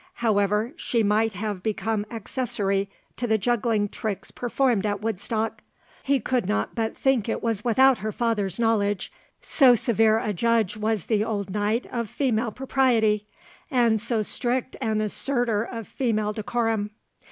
However 0.15 0.73
she 0.77 1.03
might 1.03 1.33
have 1.35 1.61
become 1.61 2.07
accessory 2.09 2.89
to 3.17 3.27
the 3.27 3.37
juggling 3.37 3.87
tricks 3.87 4.31
performed 4.31 4.83
at 4.83 4.99
Woodstock, 4.99 5.61
he 6.01 6.19
could 6.19 6.47
not 6.47 6.73
but 6.73 6.97
think 6.97 7.29
it 7.29 7.43
was 7.43 7.63
without 7.63 7.99
her 7.99 8.11
father's 8.11 8.57
knowledge, 8.57 9.11
so 9.43 9.75
severe 9.75 10.17
a 10.17 10.33
judge 10.33 10.75
was 10.75 11.05
the 11.05 11.23
old 11.23 11.51
knight 11.51 11.85
of 11.91 12.09
female 12.09 12.51
propriety, 12.51 13.27
and 13.69 14.01
so 14.01 14.23
strict 14.23 14.75
an 14.81 15.01
assertor 15.03 15.63
of 15.71 15.87
female 15.87 16.33
decorum. 16.33 16.89